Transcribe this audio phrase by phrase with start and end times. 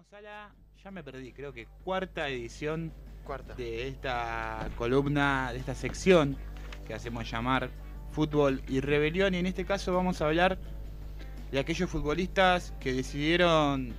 [0.00, 2.90] Llegamos a la, ya me perdí, creo que cuarta edición
[3.22, 3.54] Cuarta.
[3.54, 6.38] de esta columna, de esta sección
[6.86, 7.68] que hacemos llamar
[8.12, 9.34] Fútbol y Rebelión.
[9.34, 10.58] Y en este caso vamos a hablar
[11.52, 13.92] de aquellos futbolistas que decidieron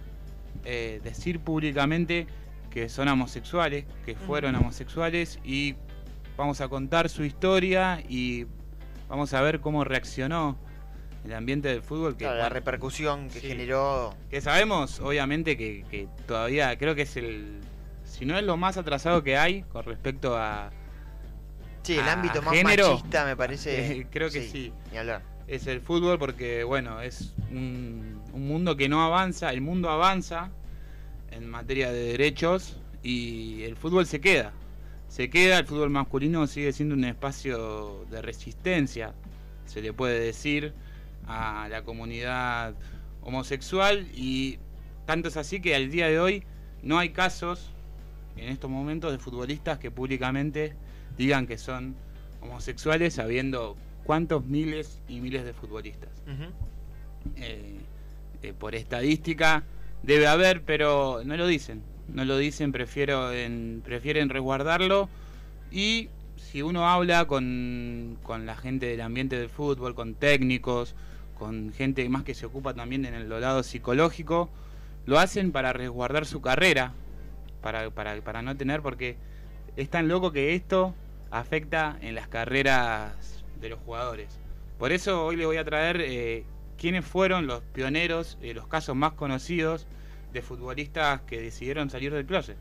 [0.66, 2.26] eh, decir públicamente
[2.72, 5.76] que son homosexuales, que fueron homosexuales y
[6.36, 8.48] vamos a contar su historia y
[9.08, 10.58] vamos a ver cómo reaccionó
[11.26, 12.14] el ambiente del fútbol.
[12.14, 13.48] Que Claro, la repercusión que Sí.
[13.48, 14.16] generó.
[14.30, 17.60] que sabemos, obviamente, que, que todavía creo que es el.
[18.04, 20.72] Si no es lo más atrasado que hay con respecto a.
[21.84, 23.92] Sí, el a ámbito más género, machista me parece.
[24.00, 24.72] eh, creo que sí.
[24.92, 25.22] Ni hablar.
[25.48, 29.52] Es el fútbol porque, bueno, es un, un mundo que no avanza.
[29.52, 30.50] El mundo avanza
[31.32, 34.54] en materia de derechos y el fútbol se queda.
[35.10, 39.14] Se queda, el fútbol masculino sigue siendo un espacio de resistencia,
[39.66, 40.74] se le puede decir,
[41.28, 42.74] a la comunidad
[43.22, 44.58] homosexual y
[45.06, 46.44] tanto es así que al día de hoy
[46.84, 47.70] no hay casos
[48.38, 50.74] en estos momentos de futbolistas que públicamente
[51.18, 51.96] digan que son
[52.42, 56.10] homosexuales sabiendo cuántos miles y miles de futbolistas.
[57.36, 57.76] Eh,
[58.42, 59.64] eh, por estadística
[60.02, 61.84] debe haber, pero no lo dicen.
[62.08, 65.08] No lo dicen, prefiero en- prefieren resguardarlo.
[65.72, 66.10] Y
[66.52, 70.96] si uno habla con, con la gente del ambiente del fútbol, con técnicos,
[71.40, 74.50] con gente más que se ocupa también en el lado psicológico,
[75.06, 76.92] lo hacen para resguardar su carrera,
[77.62, 79.16] para, para, para no tener, porque
[79.78, 80.94] es tan loco que esto
[81.30, 84.38] afecta en las carreras de los jugadores.
[84.78, 86.44] Por eso hoy le voy a traer eh,
[86.78, 89.88] quiénes fueron los pioneros, eh, los casos más conocidos
[90.34, 92.58] de futbolistas que decidieron salir del closet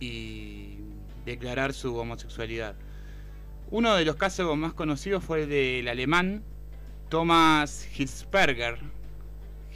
[0.00, 0.76] y
[1.24, 2.74] declarar su homosexualidad.
[3.70, 6.42] Uno de los casos más conocidos fue el del alemán
[7.08, 8.78] Thomas Hitzberger.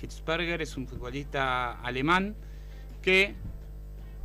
[0.02, 2.34] Hitzberger es un futbolista alemán
[3.02, 3.34] que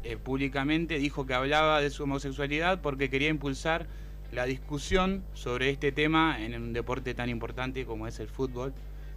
[0.03, 3.88] eh, públicamente dijo que hablaba de su homosexualidad porque quería impulsar
[4.31, 8.74] la discusión sobre este tema en un deporte tan importante como es el fútbol,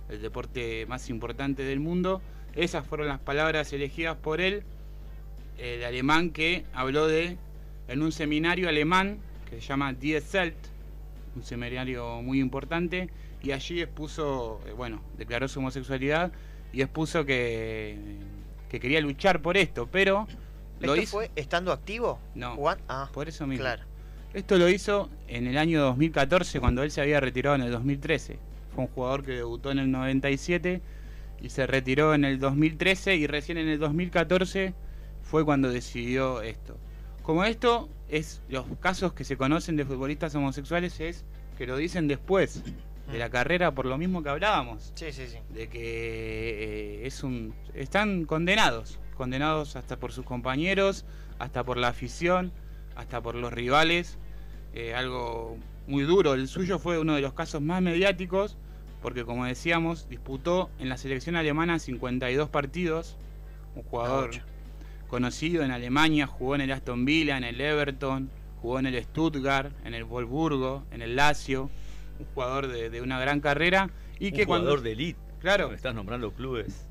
[0.09, 2.21] el deporte más importante del mundo.
[2.55, 4.65] Esas fueron las palabras elegidas por él,
[5.59, 7.37] el alemán que habló de
[7.89, 10.57] en un seminario alemán que se llama Die Zelt,
[11.37, 13.09] un seminario muy importante,
[13.43, 16.33] y allí expuso, eh, bueno, declaró su homosexualidad
[16.73, 17.99] y expuso que,
[18.71, 20.27] que quería luchar por esto, pero
[20.81, 21.13] lo ¿Esto hizo.
[21.13, 22.19] fue estando activo?
[22.35, 22.57] No,
[22.89, 23.63] Ah, por eso mismo.
[23.63, 23.83] claro.
[24.33, 28.39] Esto lo hizo en el año 2014, cuando él se había retirado en el 2013.
[28.75, 30.81] Fue un jugador que debutó en el 97
[31.43, 34.73] y se retiró en el 2013 y recién en el 2014
[35.23, 36.79] fue cuando decidió esto.
[37.23, 41.25] Como esto es los casos que se conocen de futbolistas homosexuales es
[41.57, 42.63] que lo dicen después
[43.11, 45.37] de la carrera por lo mismo que hablábamos Sí, sí, sí.
[45.53, 51.05] de que eh, es un están condenados, condenados hasta por sus compañeros,
[51.39, 52.53] hasta por la afición,
[52.97, 54.19] hasta por los rivales,
[54.75, 55.57] eh, algo
[55.87, 56.35] muy duro.
[56.35, 58.57] El suyo fue uno de los casos más mediáticos
[59.03, 63.17] porque como decíamos, disputó en la selección alemana 52 partidos,
[63.75, 64.31] un jugador.
[65.13, 68.31] Conocido en Alemania, jugó en el Aston Villa, en el Everton,
[68.63, 71.69] jugó en el Stuttgart, en el Wolfsburgo, en el Lazio,
[72.19, 75.21] un jugador de, de una gran carrera y un que jugador cuando de elite.
[75.39, 76.87] claro, Me estás nombrando clubes.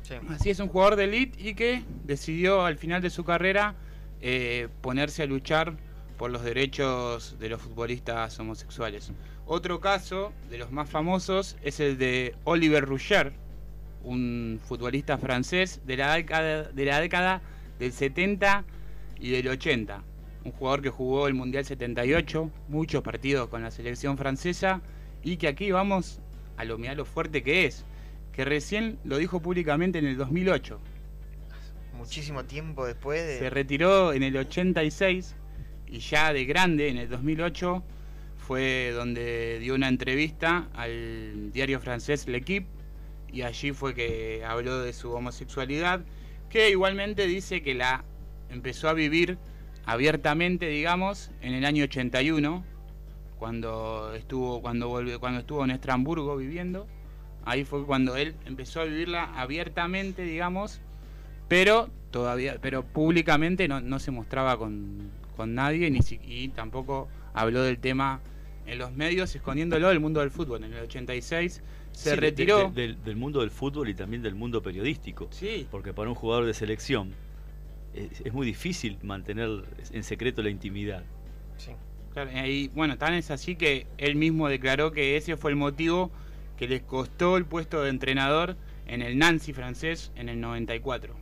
[0.00, 0.14] Sí.
[0.30, 3.74] Así es, un jugador de elite y que decidió al final de su carrera
[4.22, 5.76] eh, ponerse a luchar
[6.16, 9.12] por los derechos de los futbolistas homosexuales.
[9.44, 13.34] Otro caso de los más famosos es el de Oliver Rougier,
[14.02, 17.42] un futbolista francés de la década, de la década
[17.78, 18.64] del 70
[19.20, 20.02] y del 80.
[20.44, 24.80] Un jugador que jugó el Mundial 78, muchos partidos con la selección francesa
[25.22, 26.20] y que aquí vamos
[26.56, 27.84] a lo, mirá lo fuerte que es
[28.36, 30.78] que recién lo dijo públicamente en el 2008.
[31.96, 33.38] Muchísimo tiempo después de.
[33.38, 35.34] Se retiró en el 86
[35.86, 37.82] y ya de grande, en el 2008,
[38.36, 42.68] fue donde dio una entrevista al diario francés L'Equipe
[43.32, 46.04] y allí fue que habló de su homosexualidad,
[46.48, 48.04] que igualmente dice que la
[48.50, 49.38] empezó a vivir
[49.84, 52.64] abiertamente, digamos, en el año 81,
[53.38, 56.86] cuando estuvo, cuando volvió, cuando estuvo en Estrasburgo viviendo.
[57.44, 60.80] Ahí fue cuando él empezó a vivirla abiertamente, digamos,
[61.48, 67.62] pero todavía, pero públicamente no, no se mostraba con, con nadie ni y tampoco habló
[67.62, 68.20] del tema
[68.66, 70.64] en los medios, escondiéndolo del mundo del fútbol.
[70.64, 71.62] En el 86
[71.96, 72.70] se Sí, retiró.
[72.70, 75.28] de- del, del mundo del fútbol y también del mundo periodístico.
[75.30, 77.14] sí, Porque para un jugador de selección
[77.94, 79.48] es, es muy difícil mantener
[79.90, 81.02] en secreto la intimidad.
[81.56, 81.70] Sí.
[82.12, 86.10] Claro, y bueno, tan es así que él mismo declaró que ese fue el motivo
[86.58, 88.56] que les costó el puesto de entrenador
[88.86, 91.14] en el Nancy francés en el 94.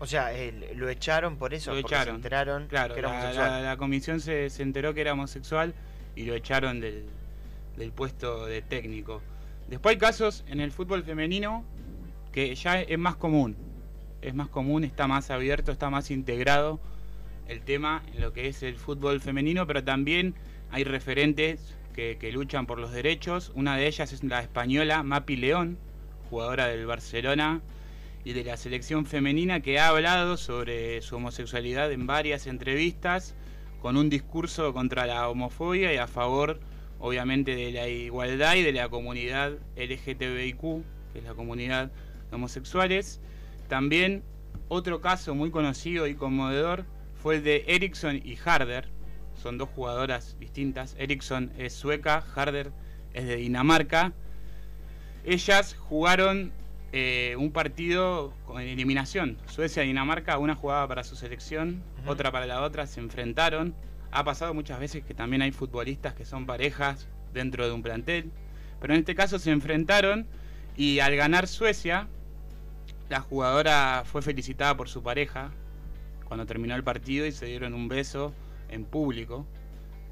[0.00, 2.14] O sea, él- lo echaron por eso, Lo porque echaron.
[2.14, 3.50] se enteraron Claro, que era la, homosexual.
[3.50, 5.72] la- la comisión se, se enteró que era homosexual
[6.16, 7.04] y lo echaron del,
[7.76, 9.22] del puesto de técnico.
[9.68, 11.64] Después hay casos en el fútbol femenino
[12.32, 13.56] que ya es más común.
[14.22, 16.80] Es más común, está más abierto, está más integrado
[17.48, 20.34] el tema en lo que es el fútbol femenino, pero también
[20.70, 23.52] hay referentes que, que luchan por los derechos.
[23.54, 25.78] Una de ellas es la española Mapi León,
[26.30, 27.60] jugadora del Barcelona
[28.24, 33.34] y de la selección femenina que ha hablado sobre su homosexualidad en varias entrevistas
[33.82, 36.58] con un discurso contra la homofobia y a favor
[36.98, 40.60] obviamente de la igualdad y de la comunidad LGTBIQ,
[41.12, 41.90] que es la comunidad
[42.30, 43.20] de homosexuales.
[43.68, 44.22] También
[44.68, 46.84] otro caso muy conocido y conmovedor
[47.22, 48.88] fue el de Eriksson y Harder.
[49.42, 50.94] Son dos jugadoras distintas.
[50.98, 52.72] Eriksson es sueca, Harder
[53.12, 54.12] es de Dinamarca.
[55.24, 56.52] Ellas jugaron
[56.92, 59.38] eh, un partido con eliminación.
[59.46, 63.74] Suecia-Dinamarca, una jugaba para su selección, otra para la otra, se enfrentaron.
[64.14, 68.30] Ha pasado muchas veces que también hay futbolistas que son parejas dentro de un plantel,
[68.80, 70.28] pero en este caso se enfrentaron
[70.76, 72.06] y al ganar Suecia,
[73.08, 75.50] la jugadora fue felicitada por su pareja
[76.28, 78.32] cuando terminó el partido y se dieron un beso
[78.68, 79.46] en público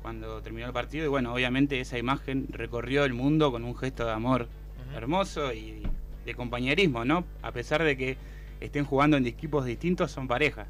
[0.02, 4.04] cuando terminó el partido y bueno, obviamente esa imagen recorrió el mundo con un gesto
[4.04, 4.48] de amor
[4.96, 5.80] hermoso y
[6.24, 7.24] de compañerismo, ¿no?
[7.40, 8.16] A pesar de que
[8.58, 10.66] estén jugando en equipos distintos, son pareja.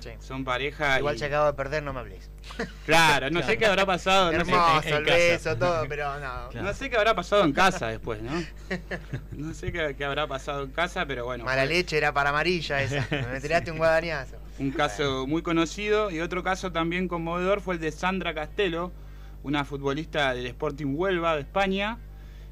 [0.00, 0.10] Sí.
[0.20, 0.98] Son pareja.
[0.98, 2.30] Igual y- se acabo de perder, no me hables.
[2.84, 4.32] Claro, no sé qué habrá pasado.
[4.32, 5.16] No sé, en el casa.
[5.16, 6.48] beso, todo, pero no.
[6.50, 6.62] Claro.
[6.66, 8.32] no sé qué habrá pasado en casa después, ¿no?
[9.32, 11.44] No sé qué, qué habrá pasado en casa, pero bueno.
[11.44, 13.06] Mala fue leche era para amarilla esa.
[13.32, 14.36] Me tiraste un guadañazo.
[14.58, 18.92] Un caso muy conocido y otro caso también conmovedor fue el de Sandra Castelo,
[19.42, 21.98] una futbolista del Sporting Huelva de España,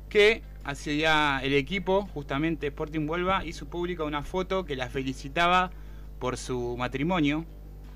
[0.08, 5.70] que hacía el equipo, justamente Sporting Huelva, hizo pública una foto que la felicitaba
[6.22, 7.44] por su matrimonio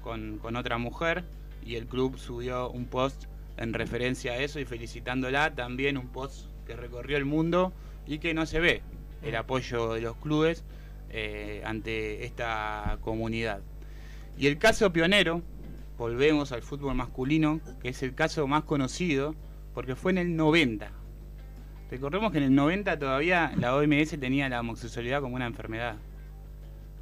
[0.03, 1.23] con, con otra mujer
[1.65, 3.27] y el club subió un post
[3.57, 7.73] en referencia a eso y felicitándola, también un post que recorrió el mundo
[8.05, 8.83] y que no se ve
[9.23, 9.37] el Mm.
[9.37, 10.65] apoyo de los clubes
[11.11, 13.61] eh, ante esta comunidad.
[14.37, 15.43] Y el caso pionero,
[15.97, 19.37] volvemos al fútbol masculino, que es el caso más conocido,
[19.73, 20.91] porque fue en el 90.
[21.93, 25.95] Recordemos que en el 90 todavía la OMS tenía la homosexualidad como una enfermedad.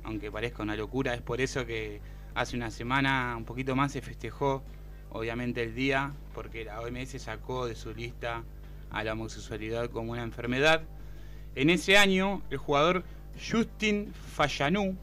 [0.05, 2.01] Aunque parezca una locura, es por eso que
[2.35, 4.63] hace una semana, un poquito más, se festejó,
[5.11, 8.45] obviamente, el día, porque la OMS sacó de su lista
[8.91, 10.83] a la homosexualidad como una enfermedad.
[11.55, 13.05] En ese año, el jugador
[13.51, 14.97] Justin Fallanou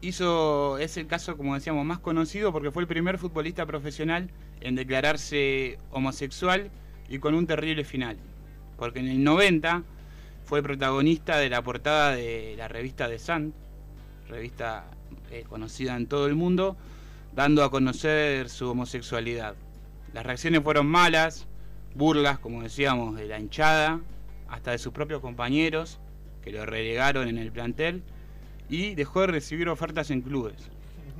[0.00, 4.30] hizo, es el caso, como decíamos, más conocido porque fue el primer futbolista profesional
[4.60, 6.70] en declararse homosexual
[7.08, 8.16] y con un terrible final.
[8.76, 9.84] Porque en el 90
[10.44, 13.54] fue protagonista de la portada de la revista The Sun,
[14.28, 14.84] revista
[15.30, 16.76] eh, conocida en todo el mundo,
[17.34, 19.54] dando a conocer su homosexualidad.
[20.12, 21.46] Las reacciones fueron malas,
[21.94, 24.00] burlas, como decíamos, de la hinchada,
[24.48, 25.98] hasta de sus propios compañeros,
[26.42, 28.02] que lo relegaron en el plantel,
[28.68, 30.70] y dejó de recibir ofertas en clubes.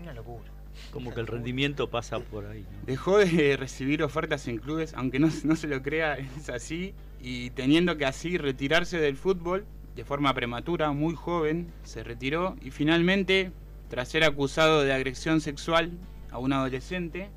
[0.00, 0.50] Una locura.
[0.90, 2.66] Como que el rendimiento pasa por ahí.
[2.70, 2.86] ¿no?
[2.86, 7.50] Dejó de recibir ofertas en clubes, aunque no, no se lo crea, es así, y
[7.50, 9.64] teniendo que así retirarse del fútbol
[9.94, 13.52] de forma prematura, muy joven, se retiró y finalmente,
[13.88, 15.92] tras ser acusado de agresión sexual
[16.30, 17.30] a un adolescente,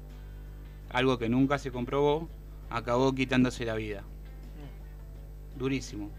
[0.89, 2.29] algo que nunca se comprobó,
[2.69, 4.03] acabó quitándose la vida.
[5.55, 6.09] Durísimo.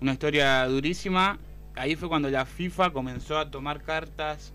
[0.00, 1.38] Una historia durísima.
[1.74, 4.54] Ahí fue cuando la FIFA comenzó a tomar cartas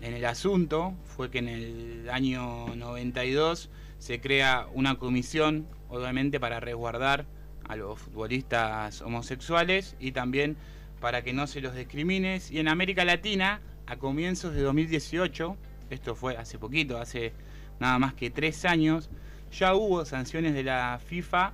[0.00, 0.94] en el asunto.
[1.04, 7.26] Fue que en el año 92 se crea una comisión, obviamente, para resguardar
[7.70, 10.56] a los futbolistas homosexuales y también
[11.00, 12.40] para que no se los discrimine.
[12.50, 15.56] Y en América Latina, a comienzos de 2018,
[15.90, 17.32] esto fue hace poquito, hace
[17.78, 19.08] nada más que tres años,
[19.52, 21.52] ya hubo sanciones de la FIFA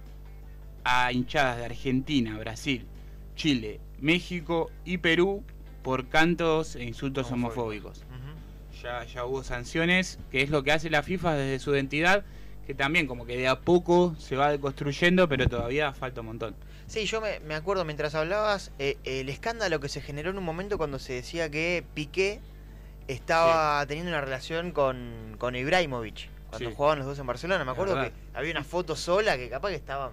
[0.85, 2.87] a hinchadas de Argentina, Brasil,
[3.35, 5.45] Chile, México y Perú
[5.83, 8.05] por cantos e insultos homofóbicos.
[8.83, 12.25] Ya, ya hubo sanciones, que es lo que hace la FIFA desde su identidad,
[12.67, 16.57] que también como que de a poco se va construyendo, pero todavía falta un montón.
[16.87, 20.45] Sí, yo me, me acuerdo mientras hablabas eh, el escándalo que se generó en un
[20.45, 22.41] momento cuando se decía que Piqué
[23.09, 26.75] estaba teniendo una relación con, con Ibrahimovic cuando Sí.
[26.77, 27.65] jugaban los dos en Barcelona.
[27.65, 30.13] Me acuerdo que había una foto sola que capaz que estaba.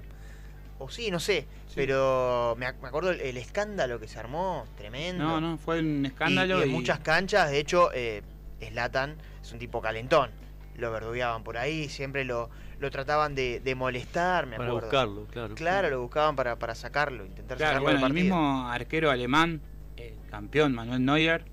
[0.80, 1.46] O sí, no sé.
[1.68, 1.74] Sí.
[1.76, 5.24] Pero me, ac- me acuerdo el, el escándalo que se armó, tremendo.
[5.24, 6.60] No, no, fue un Y- escándalo.
[6.60, 8.22] Y, en y- muchas canchas, de hecho, eh,
[8.60, 10.32] Zlatan es un tipo calentón.
[10.78, 12.50] Lo verdugueaban por ahí, siempre lo,
[12.80, 14.88] lo trataban de, de molestar, me Para acuerdo.
[14.88, 15.56] buscarlo, claro.
[15.56, 19.62] Claro, lo buscaban para, para sacarlo, intentar Claro, sacarlo bueno, del el mismo arquero alemán,
[19.98, 21.46] eh, campeón, Manuel Neuer,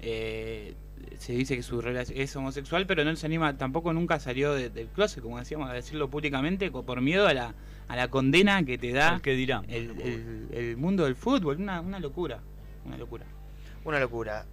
[0.00, 0.74] eh,
[1.18, 4.70] se dice que su relación es homosexual, pero no se anima, tampoco nunca salió de-
[4.70, 7.54] del closet, como decíamos, a decirlo públicamente, por miedo a la,
[7.88, 9.64] a la condena que te da ¿Qué dirán?
[9.68, 12.40] el, el- el mundo del fútbol, una, una locura,
[12.84, 13.24] una locura.
[13.84, 14.44] Una locura.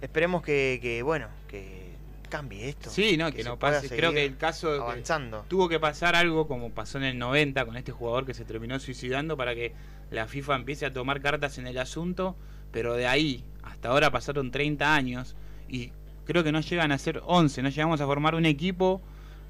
[0.00, 1.95] Esperemos que, que, bueno, que
[2.36, 2.90] cambie esto.
[2.90, 3.88] Sí, no, que, no pase.
[3.88, 5.02] Creo que el caso que
[5.48, 8.78] tuvo que pasar algo como pasó en el 90 con este jugador que se terminó
[8.78, 9.72] suicidando para que
[10.10, 12.36] la FIFA empiece a tomar cartas en el asunto,
[12.72, 15.36] pero de ahí hasta ahora pasaron 30 años
[15.68, 15.92] y
[16.24, 19.00] creo que no llegan a ser 11, no llegamos a formar un equipo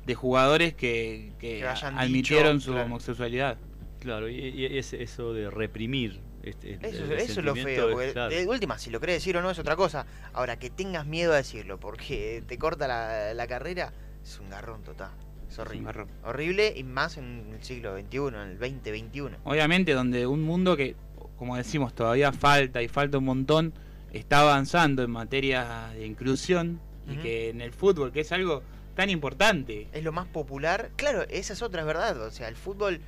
[0.06, 2.86] de jugadores que, que admitieron dicho, su claro.
[2.86, 3.58] homosexualidad.
[4.00, 6.20] Claro, y, y es eso de reprimir.
[6.42, 8.30] Este, el- Eso, el eso es lo feo, es- porque claro.
[8.30, 10.06] de última, si lo querés decir o no es otra cosa.
[10.32, 14.82] Ahora, que tengas miedo a decirlo porque te corta la, la carrera, es un garrón
[14.82, 15.10] total.
[15.48, 15.86] Es Es un horrible.
[15.86, 16.08] garrón.
[16.24, 19.36] Horrible y más en el siglo XXI, en el 2021.
[19.44, 20.94] Obviamente donde un mundo que,
[21.36, 23.72] como decimos, todavía falta y falta un montón,
[24.12, 28.62] está avanzando en materia de inclusión y que en el fútbol, que es algo
[28.94, 30.90] tan importante, Es lo más popular.
[30.96, 32.20] Claro, esa es otra verdad.
[32.22, 33.00] O sea, el fútbol.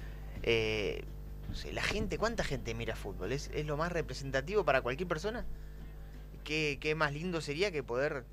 [0.42, 1.04] Eh,
[1.48, 3.32] no sé, la gente, ¿cuánta gente mira fútbol?
[3.32, 5.46] ¿Es, es lo más representativo para cualquier persona?
[6.44, 8.24] ¿Qué, qué más lindo sería que poder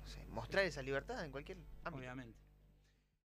[0.00, 1.98] no sé, mostrar esa libertad en cualquier ámbito?
[1.98, 2.41] obviamente.